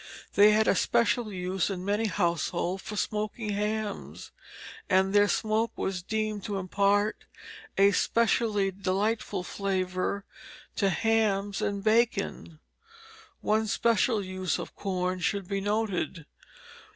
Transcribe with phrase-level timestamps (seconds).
[0.33, 4.31] They had a special use in many households for smoking hams;
[4.89, 7.25] and their smoke was deemed to impart
[7.77, 10.25] a specially delightful flavor
[10.77, 12.59] to hams and bacon.
[13.41, 16.25] One special use of corn should be noted.